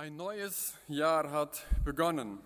[0.00, 2.38] Ein neues Jahr hat begonnen.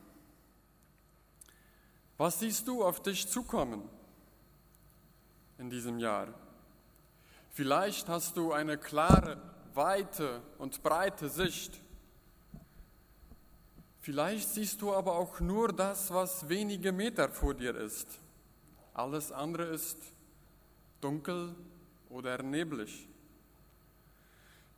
[2.16, 3.88] Was siehst du auf dich zukommen
[5.58, 6.34] in diesem Jahr?
[7.52, 9.40] Vielleicht hast du eine klare,
[9.72, 11.80] weite und breite Sicht.
[14.00, 18.18] Vielleicht siehst du aber auch nur das, was wenige Meter vor dir ist.
[18.94, 19.98] Alles andere ist
[21.00, 21.54] dunkel
[22.08, 23.08] oder neblig.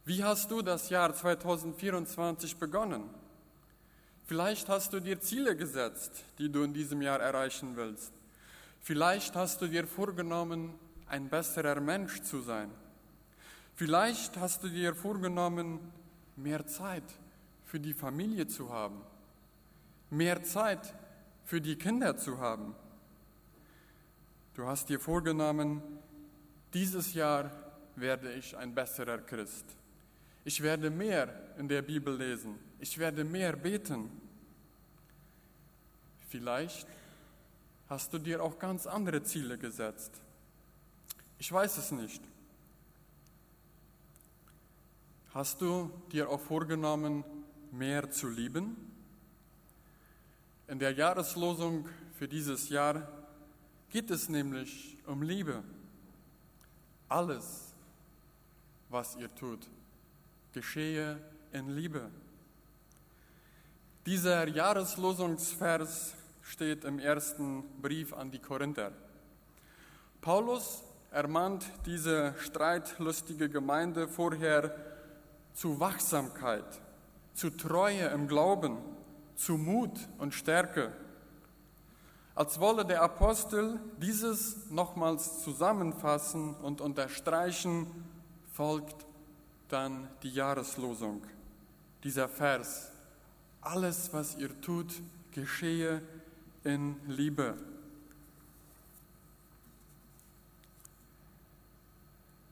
[0.06, 3.10] Wie hast du das Jahr 2024 begonnen?
[4.26, 8.12] Vielleicht hast du dir Ziele gesetzt, die du in diesem Jahr erreichen willst.
[8.80, 10.74] Vielleicht hast du dir vorgenommen,
[11.08, 12.70] ein besserer Mensch zu sein.
[13.74, 15.80] Vielleicht hast du dir vorgenommen,
[16.36, 17.02] mehr Zeit
[17.64, 19.02] für die Familie zu haben,
[20.10, 20.94] mehr Zeit
[21.44, 22.76] für die Kinder zu haben.
[24.54, 25.82] Du hast dir vorgenommen,
[26.74, 27.50] dieses Jahr
[27.96, 29.64] werde ich ein besserer Christ.
[30.46, 32.56] Ich werde mehr in der Bibel lesen.
[32.78, 34.08] Ich werde mehr beten.
[36.28, 36.86] Vielleicht
[37.88, 40.12] hast du dir auch ganz andere Ziele gesetzt.
[41.40, 42.22] Ich weiß es nicht.
[45.34, 47.24] Hast du dir auch vorgenommen,
[47.72, 48.76] mehr zu lieben?
[50.68, 53.08] In der Jahreslosung für dieses Jahr
[53.90, 55.64] geht es nämlich um Liebe.
[57.08, 57.74] Alles,
[58.88, 59.68] was ihr tut
[60.56, 61.18] geschehe
[61.52, 62.08] in Liebe.
[64.06, 68.90] Dieser Jahreslosungsvers steht im ersten Brief an die Korinther.
[70.22, 74.74] Paulus ermahnt diese streitlustige Gemeinde vorher
[75.52, 76.80] zu Wachsamkeit,
[77.34, 78.78] zu Treue im Glauben,
[79.34, 80.90] zu Mut und Stärke.
[82.34, 87.88] Als wolle der Apostel dieses nochmals zusammenfassen und unterstreichen,
[88.54, 89.05] folgt
[89.68, 91.22] dann die Jahreslosung,
[92.02, 92.90] dieser Vers.
[93.60, 94.92] Alles, was ihr tut,
[95.32, 96.00] geschehe
[96.64, 97.56] in Liebe.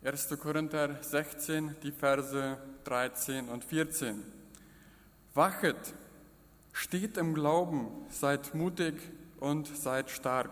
[0.03, 4.23] Erste Korinther 16, die Verse 13 und 14.
[5.33, 5.95] Wachet,
[6.73, 8.95] steht im Glauben, seid mutig
[9.41, 10.51] und seid stark.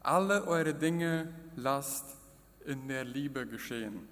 [0.00, 2.16] Alle eure Dinge lasst
[2.64, 4.08] in der Liebe geschehen.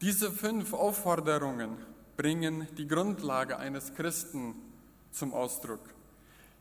[0.00, 1.76] Diese fünf Aufforderungen
[2.16, 4.54] bringen die Grundlage eines Christen
[5.10, 5.80] zum Ausdruck.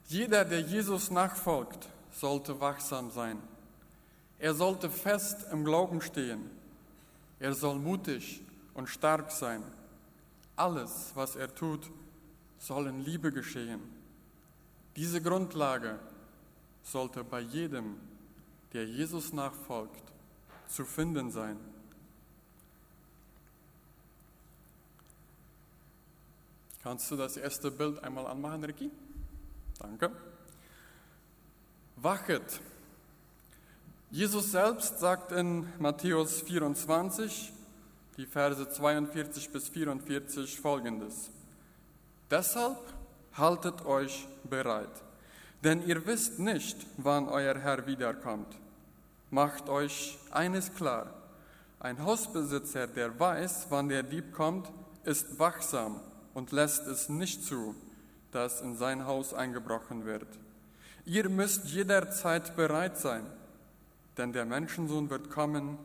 [0.07, 3.38] Jeder, der Jesus nachfolgt, sollte wachsam sein.
[4.39, 6.49] Er sollte fest im Glauben stehen.
[7.39, 8.41] Er soll mutig
[8.73, 9.63] und stark sein.
[10.57, 11.89] Alles, was er tut,
[12.57, 13.79] soll in Liebe geschehen.
[14.97, 15.97] Diese Grundlage
[16.83, 17.95] sollte bei jedem,
[18.73, 20.03] der Jesus nachfolgt,
[20.67, 21.57] zu finden sein.
[26.89, 28.89] Kannst du das erste Bild einmal anmachen, Ricky?
[29.77, 30.09] Danke.
[31.97, 32.61] Wachet.
[34.09, 37.53] Jesus selbst sagt in Matthäus 24,
[38.17, 41.29] die Verse 42 bis 44 folgendes.
[42.31, 42.79] Deshalb
[43.33, 45.03] haltet euch bereit,
[45.63, 48.57] denn ihr wisst nicht, wann euer Herr wiederkommt.
[49.29, 51.13] Macht euch eines klar,
[51.79, 54.72] ein Hausbesitzer, der weiß, wann der Dieb kommt,
[55.03, 56.01] ist wachsam
[56.39, 57.75] und lässt es nicht zu,
[58.31, 60.25] dass in sein Haus eingebrochen wird.
[61.03, 63.25] Ihr müsst jederzeit bereit sein,
[64.16, 65.78] denn der Menschensohn wird kommen,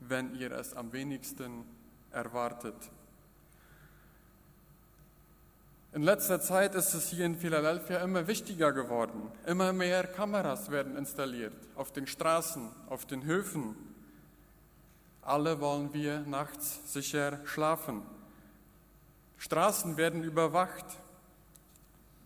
[0.00, 1.64] wenn ihr es am wenigsten
[2.10, 2.74] erwartet.
[5.92, 9.30] In letzter Zeit ist es hier in Philadelphia immer wichtiger geworden.
[9.46, 13.76] Immer mehr Kameras werden installiert auf den Straßen, auf den Höfen.
[15.20, 18.02] Alle wollen wir nachts sicher schlafen.
[19.42, 20.84] Straßen werden überwacht,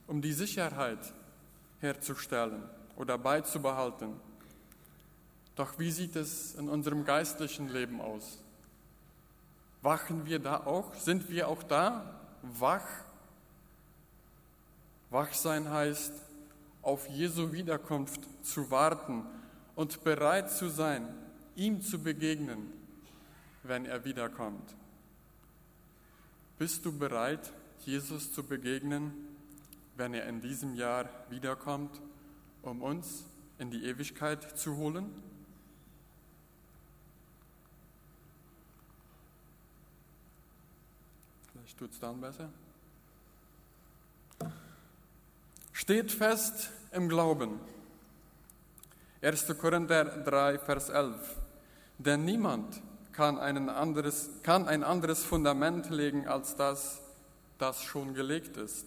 [0.07, 1.15] um die Sicherheit
[1.81, 2.63] herzustellen
[2.95, 4.21] oder beizubehalten.
[5.55, 8.39] Doch wie sieht es in unserem geistlichen Leben aus?
[9.81, 10.95] Wachen wir da auch?
[10.95, 12.87] Sind wir auch da wach?
[15.09, 16.13] Wachsein heißt,
[16.83, 19.25] auf Jesu Wiederkunft zu warten
[19.75, 21.09] und bereit zu sein,
[21.55, 22.71] ihm zu begegnen,
[23.63, 24.77] wenn er wiederkommt.
[26.59, 27.53] Bist du bereit,
[27.85, 29.13] Jesus zu begegnen,
[29.97, 32.01] wenn er in diesem Jahr wiederkommt,
[32.63, 33.25] um uns
[33.59, 35.11] in die Ewigkeit zu holen?
[41.53, 42.49] Vielleicht tut es dann besser.
[45.75, 47.61] Steht fest im Glauben.
[49.21, 49.59] 1.
[49.59, 51.37] Korinther 3, Vers 11.
[51.99, 52.83] Denn niemand
[53.17, 57.01] kann, ein anderes, kann ein anderes Fundament legen als das,
[57.59, 58.87] das schon gelegt ist.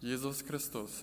[0.00, 1.02] Jesus Christus.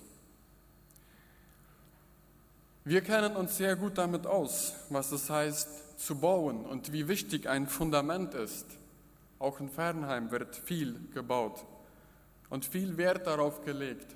[2.84, 7.48] Wir kennen uns sehr gut damit aus, was es heißt zu bauen und wie wichtig
[7.48, 8.66] ein Fundament ist.
[9.40, 11.64] Auch in Fernheim wird viel gebaut
[12.48, 14.14] und viel Wert darauf gelegt,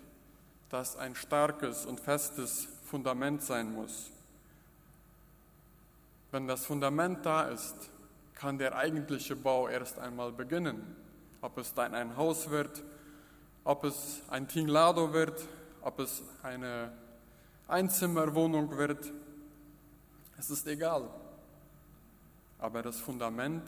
[0.68, 4.10] dass ein starkes und festes Fundament sein muss.
[6.30, 7.90] Wenn das Fundament da ist,
[8.34, 10.96] kann der eigentliche Bau erst einmal beginnen.
[11.40, 12.82] Ob es dann ein Haus wird,
[13.64, 15.46] ob es ein Tinglado wird,
[15.80, 16.92] ob es eine
[17.68, 19.12] Einzimmerwohnung wird,
[20.38, 21.08] es ist egal.
[22.58, 23.62] Aber das Fundament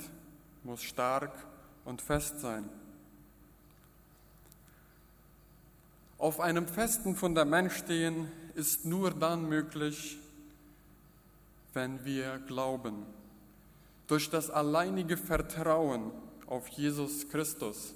[0.62, 1.32] muss stark
[1.84, 2.68] und fest sein.
[6.18, 10.18] Auf einem festen Fundament stehen ist nur dann möglich,
[11.78, 13.06] wenn wir glauben.
[14.08, 16.10] Durch das alleinige Vertrauen
[16.48, 17.94] auf Jesus Christus.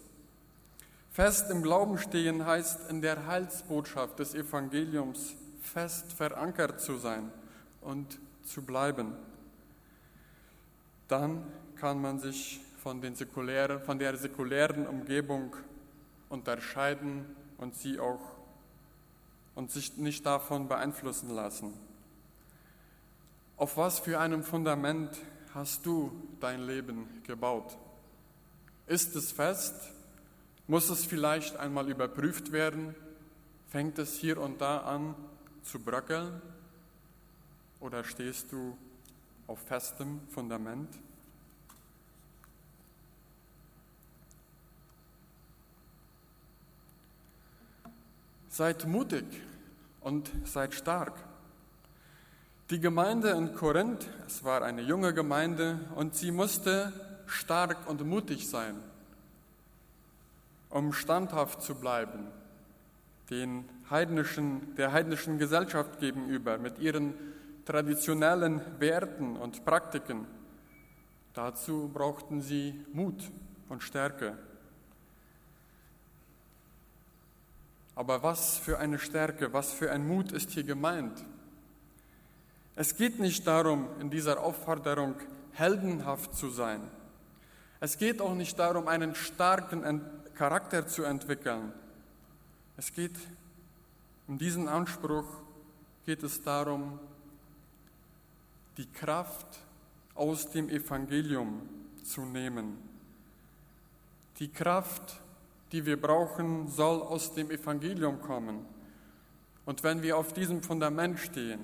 [1.10, 7.32] Fest im Glauben stehen heißt in der Heilsbotschaft des Evangeliums fest verankert zu sein
[7.80, 9.14] und zu bleiben.
[11.08, 11.44] Dann
[11.74, 15.56] kann man sich von, den säkulären, von der säkulären Umgebung
[16.28, 17.26] unterscheiden
[17.58, 18.20] und sie auch
[19.56, 21.91] und sich nicht davon beeinflussen lassen.
[23.62, 25.16] Auf was für einem Fundament
[25.54, 26.10] hast du
[26.40, 27.78] dein Leben gebaut?
[28.88, 29.72] Ist es fest?
[30.66, 32.92] Muss es vielleicht einmal überprüft werden?
[33.68, 35.14] Fängt es hier und da an
[35.62, 36.42] zu bröckeln?
[37.78, 38.76] Oder stehst du
[39.46, 40.92] auf festem Fundament?
[48.48, 49.24] Seid mutig
[50.00, 51.31] und seid stark.
[52.72, 56.90] Die Gemeinde in Korinth, es war eine junge Gemeinde und sie musste
[57.26, 58.76] stark und mutig sein,
[60.70, 62.28] um standhaft zu bleiben,
[63.28, 67.12] den heidnischen, der heidnischen Gesellschaft gegenüber mit ihren
[67.66, 70.26] traditionellen Werten und Praktiken.
[71.34, 73.22] Dazu brauchten sie Mut
[73.68, 74.38] und Stärke.
[77.94, 81.22] Aber was für eine Stärke, was für ein Mut ist hier gemeint?
[82.74, 85.14] Es geht nicht darum, in dieser Aufforderung
[85.52, 86.80] heldenhaft zu sein.
[87.80, 90.00] Es geht auch nicht darum, einen starken
[90.34, 91.72] Charakter zu entwickeln.
[92.76, 93.16] Es geht
[94.28, 95.26] um diesen Anspruch
[96.06, 96.98] geht es darum,
[98.78, 99.46] die Kraft
[100.14, 101.60] aus dem Evangelium
[102.02, 102.78] zu nehmen.
[104.38, 105.20] Die Kraft,
[105.72, 108.64] die wir brauchen, soll aus dem Evangelium kommen.
[109.66, 111.60] Und wenn wir auf diesem Fundament stehen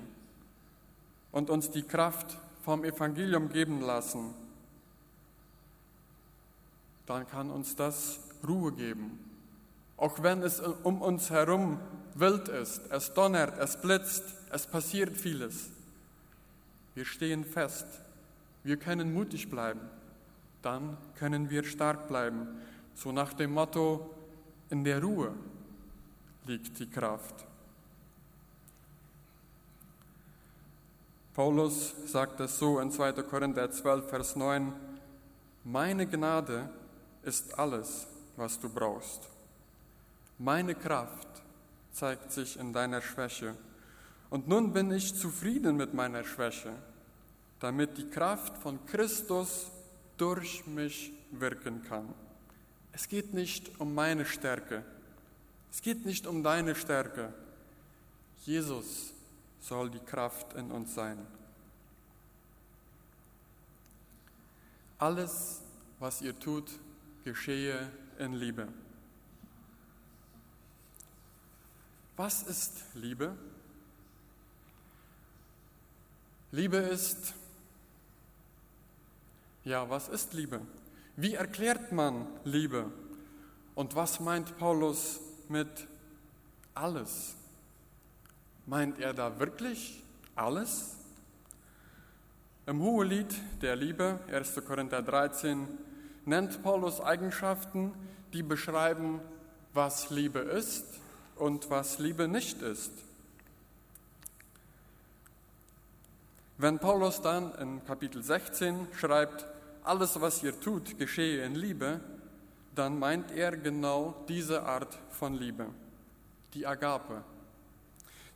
[1.31, 4.33] und uns die Kraft vom Evangelium geben lassen,
[7.05, 9.19] dann kann uns das Ruhe geben.
[9.97, 11.79] Auch wenn es um uns herum
[12.15, 15.69] wild ist, es donnert, es blitzt, es passiert vieles.
[16.95, 17.87] Wir stehen fest,
[18.63, 19.81] wir können mutig bleiben,
[20.61, 22.47] dann können wir stark bleiben
[22.99, 24.13] so nach dem Motto,
[24.69, 25.33] in der Ruhe
[26.45, 27.45] liegt die Kraft.
[31.33, 33.13] Paulus sagt es so in 2.
[33.23, 34.73] Korinther 12, Vers 9,
[35.63, 36.69] meine Gnade
[37.23, 39.29] ist alles, was du brauchst.
[40.37, 41.27] Meine Kraft
[41.91, 43.55] zeigt sich in deiner Schwäche.
[44.29, 46.73] Und nun bin ich zufrieden mit meiner Schwäche,
[47.59, 49.71] damit die Kraft von Christus
[50.17, 52.13] durch mich wirken kann.
[52.91, 54.83] Es geht nicht um meine Stärke.
[55.71, 57.33] Es geht nicht um deine Stärke.
[58.45, 59.13] Jesus
[59.59, 61.25] soll die Kraft in uns sein.
[64.97, 65.61] Alles,
[65.99, 66.69] was ihr tut,
[67.23, 68.67] geschehe in Liebe.
[72.17, 73.37] Was ist Liebe?
[76.51, 77.33] Liebe ist,
[79.63, 80.59] ja, was ist Liebe?
[81.15, 82.91] Wie erklärt man Liebe?
[83.75, 85.87] Und was meint Paulus mit
[86.73, 87.35] alles?
[88.69, 90.03] Meint er da wirklich
[90.35, 90.95] alles?
[92.67, 93.33] Im Hohelied
[93.63, 94.61] der Liebe, 1.
[94.63, 95.67] Korinther 13,
[96.25, 97.95] nennt Paulus Eigenschaften,
[98.31, 99.21] die beschreiben,
[99.73, 100.85] was Liebe ist
[101.35, 102.91] und was Liebe nicht ist.
[106.59, 109.47] Wenn Paulus dann in Kapitel 16 schreibt,
[109.83, 112.01] alles, was ihr tut, geschehe in Liebe,
[112.75, 115.65] dann meint er genau diese Art von Liebe,
[116.53, 117.23] die Agape.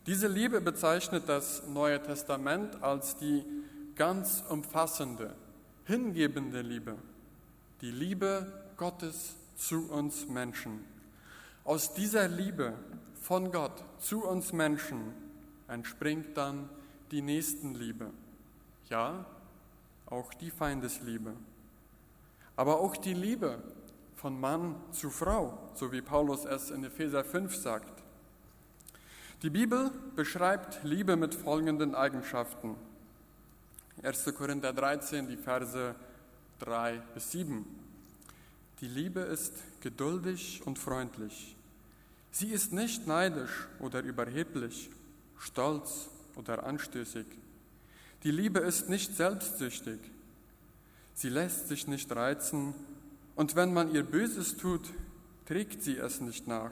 [0.06, 3.46] Diese Liebe bezeichnet das Neue Testament als die
[3.96, 5.34] ganz umfassende,
[5.86, 6.96] hingebende Liebe,
[7.80, 10.84] die Liebe Gottes zu uns Menschen.
[11.64, 12.74] Aus dieser Liebe
[13.22, 15.14] von Gott zu uns Menschen
[15.70, 16.68] entspringt dann
[17.12, 18.10] die Nächstenliebe.
[18.90, 19.26] Ja,
[20.08, 21.32] auch die Feindesliebe.
[22.58, 23.64] Aber auch die Liebe
[24.18, 28.03] von Mann zu Frau, so wie Paulus es in Epheser 5 sagt.
[29.44, 32.78] Die Bibel beschreibt Liebe mit folgenden Eigenschaften.
[34.02, 34.34] 1.
[34.38, 35.96] Korinther 13, die Verse
[36.60, 37.66] 3 bis 7.
[38.80, 41.58] Die Liebe ist geduldig und freundlich.
[42.32, 44.90] Sie ist nicht neidisch oder überheblich,
[45.38, 46.08] stolz
[46.38, 47.26] oder anstößig.
[48.24, 50.00] Die Liebe ist nicht selbstsüchtig.
[51.16, 52.74] Sie lässt sich nicht reizen
[53.36, 54.90] und wenn man ihr Böses tut,
[55.46, 56.72] trägt sie es nicht nach.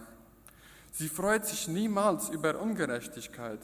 [0.91, 3.60] Sie freut sich niemals über Ungerechtigkeit,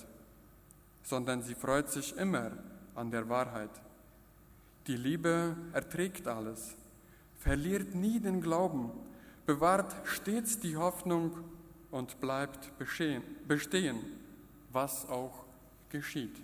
[1.04, 2.52] sondern sie freut sich immer
[2.96, 3.70] an der Wahrheit.
[4.88, 6.76] Die Liebe erträgt alles,
[7.40, 8.92] verliert nie den Glauben,
[9.46, 11.38] bewahrt stets die Hoffnung
[11.92, 14.04] und bleibt bestehen,
[14.72, 15.44] was auch
[15.90, 16.36] geschieht.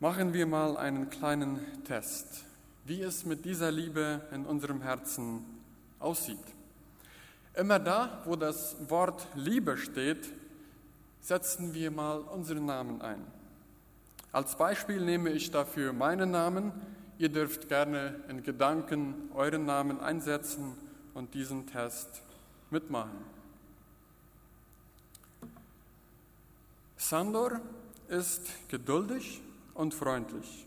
[0.00, 2.44] Machen wir mal einen kleinen Test,
[2.84, 5.44] wie es mit dieser Liebe in unserem Herzen
[6.00, 6.38] aussieht.
[7.54, 10.32] Immer da, wo das Wort Liebe steht,
[11.20, 13.24] setzen wir mal unseren Namen ein.
[14.32, 16.72] Als Beispiel nehme ich dafür meinen Namen.
[17.18, 20.74] Ihr dürft gerne in Gedanken euren Namen einsetzen
[21.12, 22.22] und diesen Test
[22.70, 23.18] mitmachen.
[26.96, 27.60] Sandor
[28.08, 29.42] ist geduldig
[29.74, 30.66] und freundlich.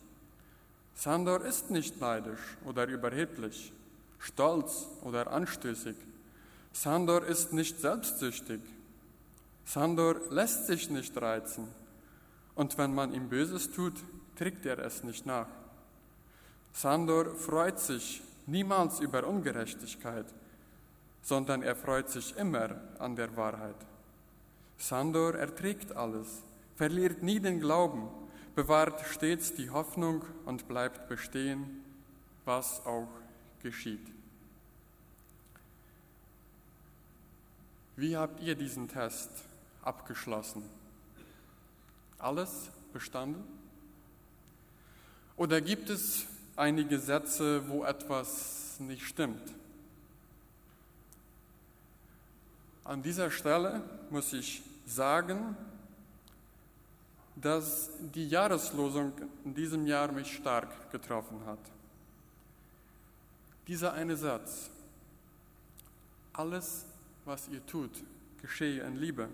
[0.94, 3.74] Sandor ist nicht neidisch oder überheblich,
[4.20, 5.96] stolz oder anstößig.
[6.75, 8.60] Sandor ist nicht selbstsüchtig.
[9.63, 11.70] Sandor lässt sich nicht reizen.
[12.53, 13.94] Und wenn man ihm Böses tut,
[14.36, 15.48] trägt er es nicht nach.
[16.74, 20.25] Sandor freut sich niemals über Ungerechtigkeit,
[21.22, 23.77] sondern er freut sich immer an der Wahrheit.
[24.77, 26.44] Sandor erträgt alles,
[26.75, 28.10] verliert nie den Glauben,
[28.53, 31.86] bewahrt stets die Hoffnung und bleibt bestehen,
[32.44, 33.08] was auch
[33.63, 34.15] geschieht.
[37.98, 39.30] Wie habt ihr diesen Test
[39.82, 40.64] abgeschlossen?
[42.18, 43.44] Alles bestanden?
[45.38, 46.25] Oder gibt es
[46.56, 49.54] einige Sätze, wo etwas nicht stimmt?
[52.84, 55.58] An dieser Stelle muss ich sagen,
[57.36, 61.60] dass die Jahreslosung in diesem Jahr mich stark getroffen hat.
[63.68, 64.70] Dieser eine Satz,
[66.34, 66.86] alles,
[67.25, 68.03] was ihr tut,
[68.41, 69.27] geschehe in Liebe,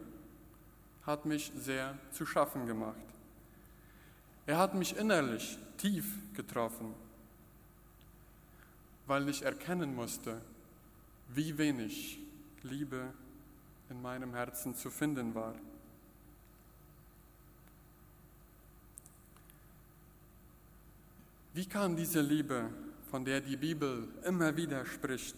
[1.06, 2.96] hat mich sehr zu schaffen gemacht.
[4.46, 6.94] Er hat mich innerlich tief getroffen,
[9.08, 10.42] weil ich erkennen musste,
[11.30, 12.20] wie wenig
[12.64, 13.14] Liebe
[13.90, 15.56] in meinem Herzen zu finden war.
[21.54, 22.70] Wie kann diese Liebe,
[23.10, 25.36] von der die Bibel immer wieder spricht,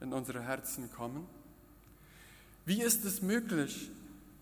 [0.00, 1.26] in unsere Herzen kommen?
[2.64, 3.90] Wie ist es möglich,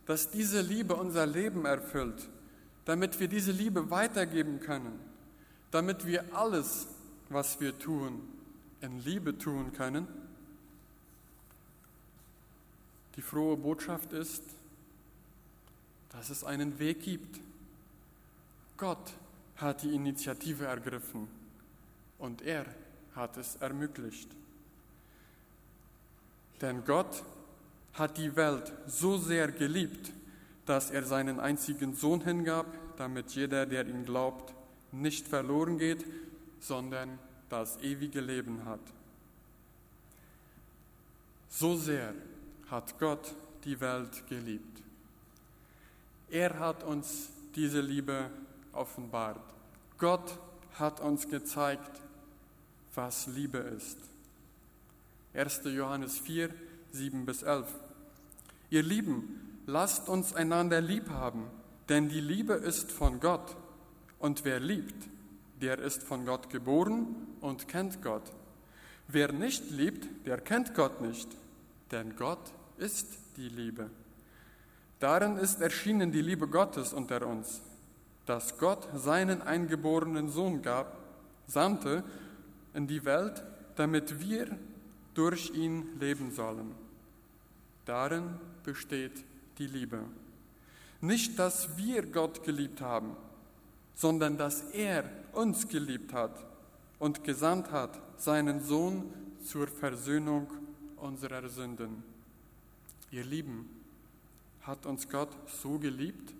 [0.06, 2.28] dass diese Liebe unser Leben erfüllt,
[2.84, 4.98] damit wir diese Liebe weitergeben können,
[5.70, 6.86] damit wir alles,
[7.28, 8.20] was wir tun,
[8.80, 10.06] in Liebe tun können?
[13.16, 14.42] Die frohe Botschaft ist,
[16.10, 17.40] dass es einen Weg gibt.
[18.76, 19.14] Gott
[19.56, 21.28] hat die Initiative ergriffen
[22.18, 22.66] und er
[23.14, 24.28] hat es ermöglicht.
[26.60, 27.22] Denn Gott
[27.94, 30.12] hat die Welt so sehr geliebt,
[30.66, 34.54] dass er seinen einzigen Sohn hingab, damit jeder, der ihn glaubt,
[34.92, 36.04] nicht verloren geht,
[36.60, 37.18] sondern
[37.48, 38.80] das ewige Leben hat.
[41.48, 42.14] So sehr
[42.70, 43.34] hat Gott
[43.64, 44.82] die Welt geliebt.
[46.30, 48.30] Er hat uns diese Liebe
[48.72, 49.42] offenbart.
[49.98, 50.38] Gott
[50.78, 52.00] hat uns gezeigt,
[52.94, 53.98] was Liebe ist.
[55.34, 55.60] 1.
[55.64, 56.50] Johannes 4,
[56.92, 57.66] 7 bis 11.
[58.70, 61.46] Ihr Lieben, lasst uns einander lieb haben,
[61.88, 63.56] denn die Liebe ist von Gott.
[64.18, 65.08] Und wer liebt,
[65.60, 68.30] der ist von Gott geboren und kennt Gott.
[69.08, 71.28] Wer nicht liebt, der kennt Gott nicht,
[71.90, 73.06] denn Gott ist
[73.36, 73.90] die Liebe.
[75.00, 77.62] Darin ist erschienen die Liebe Gottes unter uns,
[78.26, 80.96] dass Gott seinen eingeborenen Sohn gab,
[81.46, 82.04] sandte
[82.74, 83.42] in die Welt,
[83.76, 84.56] damit wir
[85.14, 86.81] durch ihn leben sollen.
[87.84, 88.34] Darin
[88.64, 89.24] besteht
[89.58, 90.00] die Liebe.
[91.00, 93.16] Nicht, dass wir Gott geliebt haben,
[93.94, 96.44] sondern dass er uns geliebt hat
[96.98, 99.12] und gesandt hat, seinen Sohn
[99.44, 100.48] zur Versöhnung
[100.96, 102.04] unserer Sünden.
[103.10, 103.68] Ihr Lieben,
[104.62, 106.32] hat uns Gott so geliebt?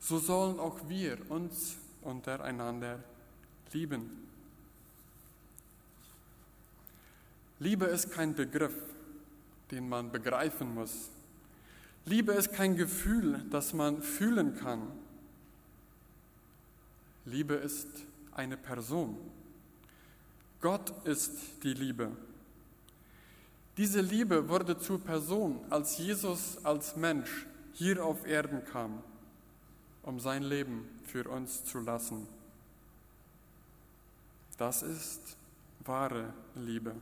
[0.00, 3.02] So sollen auch wir uns untereinander
[3.72, 4.10] lieben.
[7.58, 8.74] Liebe ist kein Begriff,
[9.74, 11.10] den man begreifen muss.
[12.04, 14.86] Liebe ist kein Gefühl, das man fühlen kann.
[17.24, 17.88] Liebe ist
[18.32, 19.16] eine Person.
[20.60, 21.32] Gott ist
[21.64, 22.12] die Liebe.
[23.76, 29.02] Diese Liebe wurde zur Person, als Jesus als Mensch hier auf Erden kam,
[30.02, 32.28] um sein Leben für uns zu lassen.
[34.56, 35.36] Das ist
[35.80, 36.94] wahre Liebe.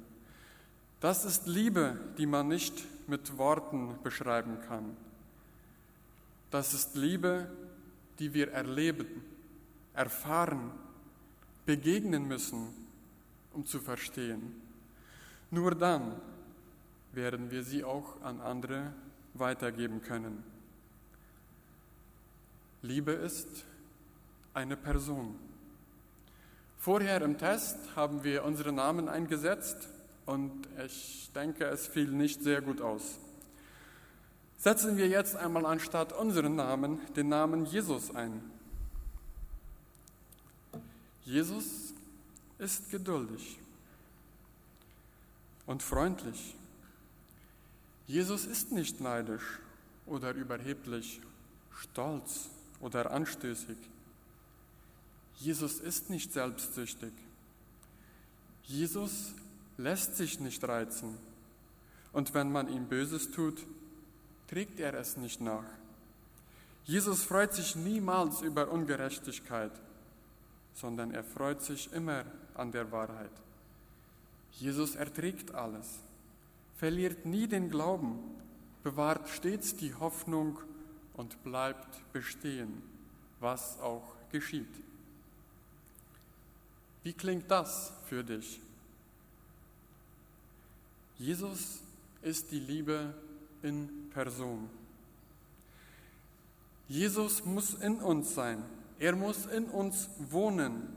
[1.03, 4.97] Das ist Liebe, die man nicht mit Worten beschreiben kann.
[6.53, 7.51] Das ist Liebe,
[8.21, 9.09] die wir erleben,
[9.95, 10.71] erfahren,
[11.67, 12.69] begegnen müssen,
[13.53, 14.55] um zu verstehen.
[15.51, 16.21] Nur dann
[17.11, 18.93] werden wir sie auch an andere
[19.35, 20.45] weitergeben können.
[22.81, 23.65] Liebe ist
[24.55, 25.35] eine Person.
[26.79, 29.89] Vorher im Test haben wir unsere Namen eingesetzt
[30.27, 33.19] und ich denke, es fiel nicht sehr gut aus.
[34.59, 38.43] Setzen wir jetzt einmal anstatt unseren Namen den Namen Jesus ein.
[41.25, 41.95] Jesus
[42.59, 43.59] ist geduldig
[45.67, 46.55] und freundlich.
[48.07, 49.59] Jesus ist nicht neidisch
[50.07, 51.21] oder überheblich,
[51.75, 52.49] stolz
[52.81, 53.79] oder anstößig.
[55.37, 57.13] Jesus ist nicht selbstsüchtig.
[58.65, 59.35] Jesus
[59.83, 61.19] lässt sich nicht reizen.
[62.13, 63.67] Und wenn man ihm Böses tut,
[64.49, 65.65] trägt er es nicht nach.
[66.85, 69.73] Jesus freut sich niemals über Ungerechtigkeit,
[70.75, 73.31] sondern er freut sich immer an der Wahrheit.
[74.53, 76.01] Jesus erträgt alles,
[76.77, 78.19] verliert nie den Glauben,
[78.83, 80.59] bewahrt stets die Hoffnung
[81.15, 82.83] und bleibt bestehen,
[83.41, 84.75] was auch geschieht.
[87.05, 88.61] Wie klingt das für dich?
[91.19, 91.81] Jesus
[92.23, 93.15] ist die Liebe
[93.63, 94.69] in Person.
[96.89, 98.63] Jesus muss in uns sein.
[98.99, 100.89] Er muss in uns wohnen,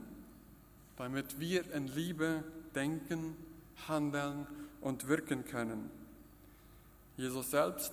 [0.96, 3.36] damit wir in Liebe denken,
[3.88, 4.46] handeln
[4.80, 5.90] und wirken können.
[7.16, 7.92] Jesus selbst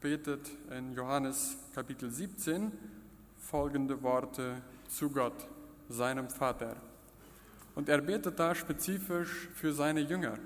[0.00, 2.72] betet in Johannes Kapitel 17
[3.38, 5.46] folgende Worte zu Gott,
[5.88, 6.76] seinem Vater.
[7.74, 10.38] Und er betet da spezifisch für seine Jünger.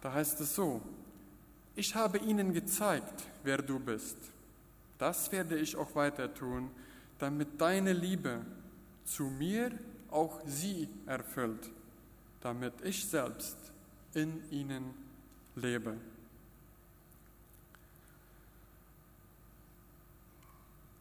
[0.00, 0.80] Da heißt es so,
[1.74, 4.16] ich habe ihnen gezeigt, wer du bist.
[4.98, 6.70] Das werde ich auch weiter tun,
[7.18, 8.44] damit deine Liebe
[9.04, 9.70] zu mir
[10.10, 11.70] auch sie erfüllt,
[12.40, 13.56] damit ich selbst
[14.14, 14.94] in ihnen
[15.54, 15.94] lebe.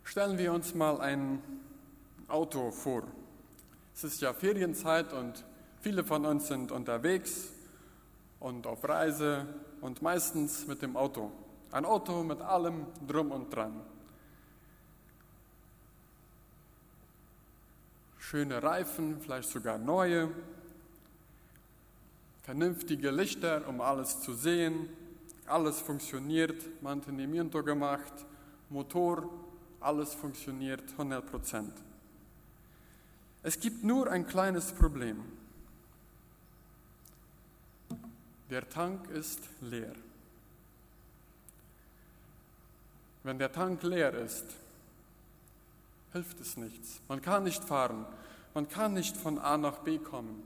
[0.03, 1.41] Stellen wir uns mal ein
[2.27, 3.03] Auto vor.
[3.95, 5.43] Es ist ja Ferienzeit und
[5.81, 7.49] viele von uns sind unterwegs
[8.39, 9.47] und auf Reise
[9.81, 11.31] und meistens mit dem Auto.
[11.71, 13.81] Ein Auto mit allem drum und dran.
[18.17, 20.29] Schöne Reifen, vielleicht sogar neue.
[22.43, 24.89] Vernünftige Lichter, um alles zu sehen.
[25.45, 28.13] Alles funktioniert, Mantenimiento gemacht.
[28.69, 29.29] Motor,
[29.79, 31.73] alles funktioniert 100 Prozent.
[33.43, 35.23] Es gibt nur ein kleines Problem.
[38.49, 39.93] Der Tank ist leer.
[43.23, 44.45] Wenn der Tank leer ist,
[46.13, 47.01] hilft es nichts.
[47.09, 48.05] Man kann nicht fahren.
[48.53, 50.43] Man kann nicht von A nach B kommen.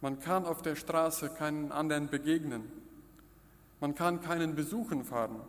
[0.00, 2.70] Man kann auf der Straße keinen anderen begegnen.
[3.80, 5.40] Man kann keinen besuchen fahren.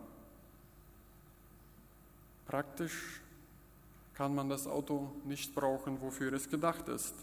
[2.46, 3.20] Praktisch
[4.14, 7.14] kann man das Auto nicht brauchen, wofür es gedacht ist.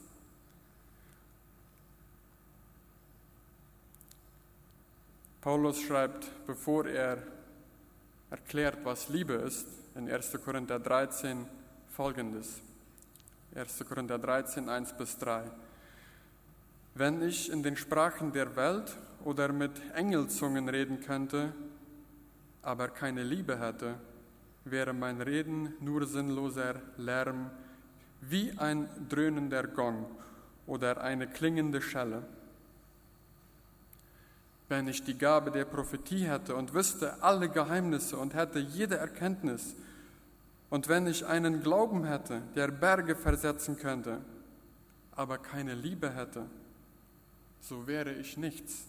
[5.44, 7.18] Paulus schreibt, bevor er
[8.30, 10.40] erklärt, was Liebe ist, in 1.
[10.42, 11.46] Korinther 13
[11.90, 12.62] folgendes.
[13.54, 13.84] 1.
[13.86, 15.52] Korinther 13, 1 bis 3.
[16.96, 21.52] Wenn ich in den Sprachen der Welt oder mit Engelzungen reden könnte,
[22.62, 23.96] aber keine Liebe hätte,
[24.64, 27.52] wäre mein Reden nur sinnloser Lärm,
[28.22, 30.06] wie ein dröhnender Gong
[30.68, 32.24] oder eine klingende Schelle.
[34.70, 39.76] Wenn ich die Gabe der Prophetie hätte und wüsste alle Geheimnisse und hätte jede Erkenntnis,
[40.70, 44.22] und wenn ich einen Glauben hätte, der Berge versetzen könnte,
[45.16, 46.48] aber keine Liebe hätte,
[47.62, 48.86] so wäre ich nichts.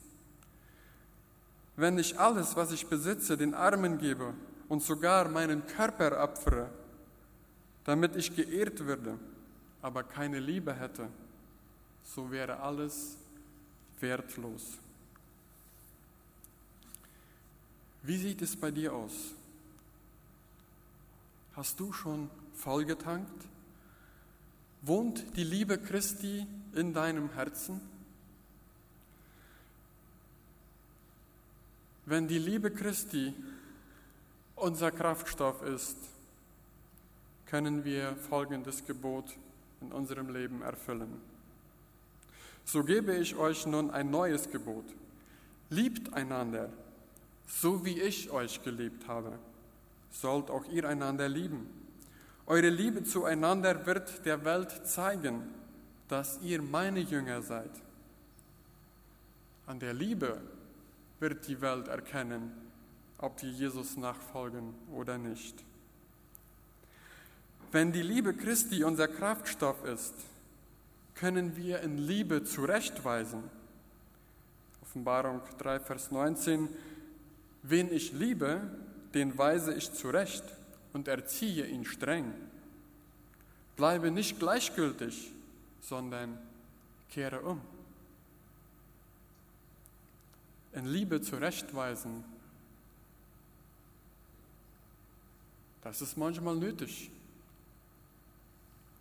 [1.76, 4.32] Wenn ich alles, was ich besitze, den Armen gebe
[4.70, 6.70] und sogar meinen Körper opfere,
[7.84, 9.18] damit ich geehrt würde,
[9.82, 11.08] aber keine Liebe hätte,
[12.02, 13.18] so wäre alles
[14.00, 14.78] wertlos.
[18.04, 19.32] Wie sieht es bei dir aus?
[21.56, 23.46] Hast du schon vollgetankt?
[24.82, 27.80] Wohnt die Liebe Christi in deinem Herzen?
[32.04, 33.32] Wenn die Liebe Christi
[34.56, 35.96] unser Kraftstoff ist,
[37.46, 39.34] können wir folgendes Gebot
[39.80, 41.22] in unserem Leben erfüllen.
[42.66, 44.84] So gebe ich euch nun ein neues Gebot.
[45.70, 46.68] Liebt einander,
[47.46, 49.38] so wie ich euch geliebt habe,
[50.10, 51.68] sollt auch ihr einander lieben.
[52.46, 55.42] Eure Liebe zueinander wird der Welt zeigen,
[56.08, 57.70] dass ihr meine Jünger seid.
[59.66, 60.40] An der Liebe
[61.20, 62.52] wird die Welt erkennen,
[63.18, 65.64] ob wir Jesus nachfolgen oder nicht.
[67.72, 70.14] Wenn die Liebe Christi unser Kraftstoff ist,
[71.14, 73.42] können wir in Liebe zurechtweisen.
[74.82, 76.68] Offenbarung 3, Vers 19,
[77.64, 78.60] wen ich liebe,
[79.14, 80.44] den weise ich zurecht
[80.92, 82.32] und erziehe ihn streng.
[83.76, 85.32] Bleibe nicht gleichgültig,
[85.80, 86.38] sondern
[87.10, 87.60] kehre um.
[90.72, 92.24] In Liebe zurechtweisen,
[95.82, 97.10] das ist manchmal nötig.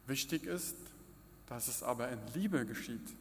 [0.07, 0.75] Wichtig ist,
[1.47, 3.15] dass es aber in Liebe geschieht.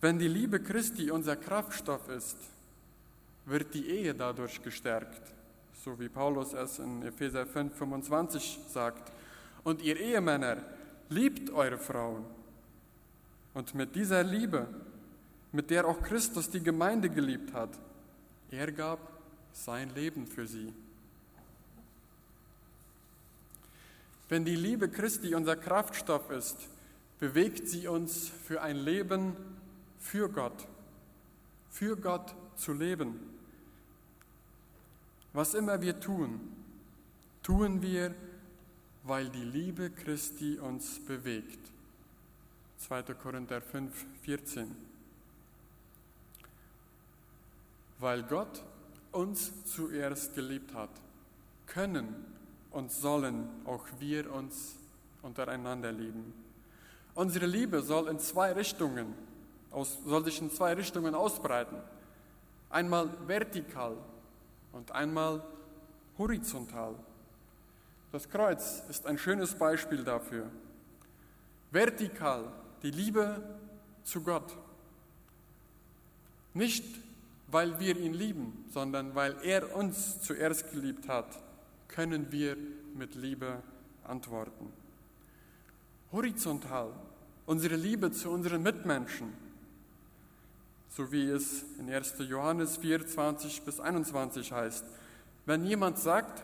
[0.00, 2.36] Wenn die Liebe Christi unser Kraftstoff ist,
[3.46, 5.22] wird die Ehe dadurch gestärkt,
[5.84, 9.12] so wie Paulus es in Epheser 5, 25 sagt.
[9.64, 10.58] Und ihr Ehemänner,
[11.08, 12.24] liebt eure Frauen.
[13.54, 14.66] Und mit dieser Liebe,
[15.52, 17.70] mit der auch Christus die Gemeinde geliebt hat,
[18.50, 18.98] er gab
[19.52, 20.72] sein Leben für sie.
[24.28, 26.56] Wenn die Liebe Christi unser Kraftstoff ist,
[27.20, 29.36] bewegt sie uns für ein Leben
[30.00, 30.66] für Gott,
[31.70, 33.35] für Gott zu leben.
[35.36, 36.40] Was immer wir tun,
[37.42, 38.14] tun wir,
[39.02, 41.58] weil die Liebe Christi uns bewegt.
[42.78, 43.02] 2.
[43.12, 44.74] Korinther 5, 14.
[47.98, 48.62] Weil Gott
[49.12, 50.88] uns zuerst geliebt hat,
[51.66, 52.14] können
[52.70, 54.76] und sollen auch wir uns
[55.20, 56.32] untereinander lieben.
[57.14, 59.12] Unsere Liebe soll in zwei Richtungen,
[60.06, 61.76] soll sich in zwei Richtungen ausbreiten.
[62.70, 63.98] Einmal vertikal
[64.72, 65.42] und einmal
[66.18, 66.94] horizontal.
[68.12, 70.50] Das Kreuz ist ein schönes Beispiel dafür.
[71.70, 72.44] Vertikal
[72.82, 73.42] die Liebe
[74.04, 74.56] zu Gott.
[76.54, 76.84] Nicht,
[77.48, 81.26] weil wir ihn lieben, sondern weil er uns zuerst geliebt hat,
[81.88, 82.56] können wir
[82.94, 83.62] mit Liebe
[84.04, 84.72] antworten.
[86.12, 86.92] Horizontal
[87.46, 89.45] unsere Liebe zu unseren Mitmenschen
[90.96, 92.14] so wie es in 1.
[92.26, 94.82] Johannes 4, 20 bis 21 heißt.
[95.44, 96.42] Wenn jemand sagt,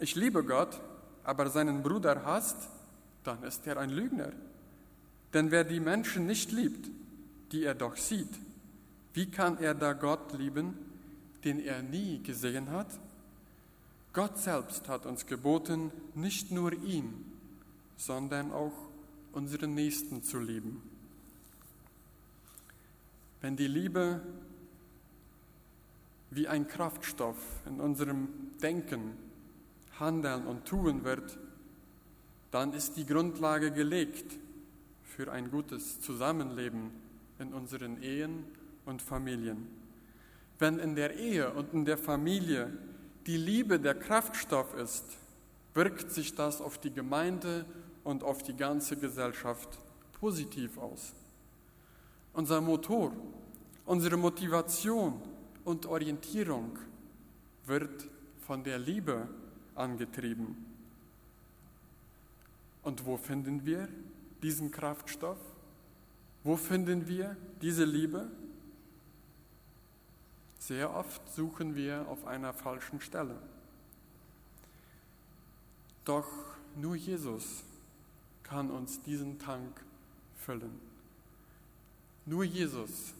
[0.00, 0.80] ich liebe Gott,
[1.22, 2.56] aber seinen Bruder hasst,
[3.22, 4.32] dann ist er ein Lügner.
[5.32, 6.90] Denn wer die Menschen nicht liebt,
[7.52, 8.28] die er doch sieht,
[9.14, 10.76] wie kann er da Gott lieben,
[11.44, 12.88] den er nie gesehen hat?
[14.12, 17.32] Gott selbst hat uns geboten, nicht nur ihn,
[17.96, 18.72] sondern auch
[19.32, 20.82] unseren Nächsten zu lieben.
[23.40, 24.20] Wenn die Liebe
[26.30, 28.28] wie ein Kraftstoff in unserem
[28.60, 29.12] Denken,
[30.00, 31.38] Handeln und Tun wird,
[32.50, 34.38] dann ist die Grundlage gelegt
[35.04, 36.90] für ein gutes Zusammenleben
[37.38, 38.44] in unseren Ehen
[38.84, 39.68] und Familien.
[40.58, 42.72] Wenn in der Ehe und in der Familie
[43.26, 45.04] die Liebe der Kraftstoff ist,
[45.74, 47.64] wirkt sich das auf die Gemeinde
[48.02, 49.78] und auf die ganze Gesellschaft
[50.18, 51.14] positiv aus
[52.32, 53.12] unser Motor,
[53.84, 55.20] unsere Motivation
[55.64, 56.78] und Orientierung
[57.66, 58.08] wird
[58.46, 59.28] von der Liebe
[59.74, 60.64] angetrieben.
[62.82, 63.88] Und wo finden wir
[64.42, 65.38] diesen Kraftstoff?
[66.44, 68.30] Wo finden wir diese Liebe?
[70.58, 73.36] Sehr oft suchen wir auf einer falschen Stelle.
[76.04, 76.28] Doch
[76.76, 77.62] nur Jesus
[78.42, 79.84] kann uns diesen Tank
[80.36, 80.87] füllen.
[82.28, 83.14] Nur Jesus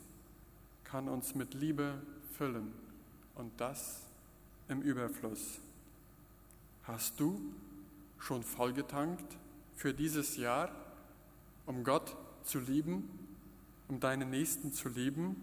[0.83, 1.99] kann uns mit Liebe
[2.37, 2.71] füllen
[3.33, 4.01] und das
[4.67, 5.57] im Überfluss.
[6.83, 7.41] Hast du
[8.19, 9.25] schon vollgetankt
[9.75, 10.69] für dieses Jahr,
[11.65, 13.09] um Gott zu lieben,
[13.87, 15.35] um deinen Nächsten zu lieben,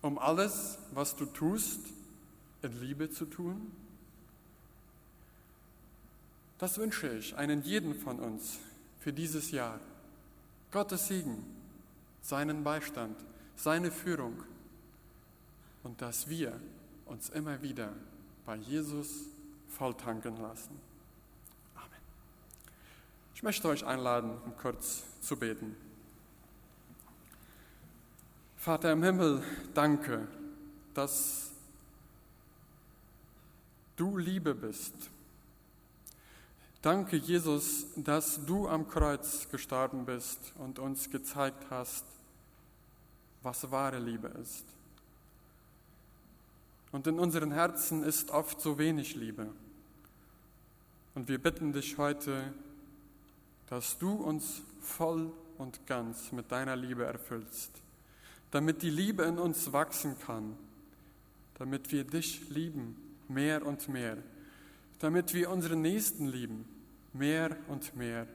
[0.00, 1.80] um alles, was du tust,
[2.62, 3.72] in Liebe zu tun?
[6.58, 8.60] Das wünsche ich einen jeden von uns
[9.00, 9.80] für dieses Jahr.
[10.70, 11.55] Gottes Segen,
[12.26, 13.16] seinen Beistand,
[13.54, 14.42] seine Führung
[15.84, 16.58] und dass wir
[17.04, 17.92] uns immer wieder
[18.44, 19.26] bei Jesus
[19.68, 20.76] volltanken lassen.
[21.76, 22.00] Amen.
[23.34, 25.76] Ich möchte euch einladen, um kurz zu beten.
[28.56, 30.26] Vater im Himmel, danke,
[30.94, 31.52] dass
[33.94, 35.10] du Liebe bist
[36.86, 42.04] Danke, Jesus, dass du am Kreuz gestorben bist und uns gezeigt hast,
[43.46, 44.64] was wahre Liebe ist.
[46.90, 49.46] Und in unseren Herzen ist oft so wenig Liebe.
[51.14, 52.52] Und wir bitten dich heute,
[53.68, 57.70] dass du uns voll und ganz mit deiner Liebe erfüllst,
[58.50, 60.56] damit die Liebe in uns wachsen kann,
[61.54, 62.96] damit wir dich lieben
[63.28, 64.18] mehr und mehr,
[64.98, 66.64] damit wir unseren Nächsten lieben
[67.12, 68.26] mehr und mehr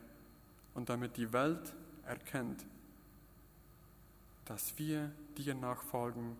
[0.73, 1.73] und damit die Welt
[2.05, 2.65] erkennt,
[4.45, 6.35] dass wir dir nachfolgen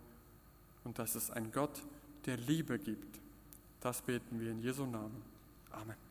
[0.84, 1.82] und dass es einen Gott
[2.26, 3.20] der Liebe gibt.
[3.82, 5.22] Das beten wir in Jesu Namen.
[5.72, 6.11] Amen.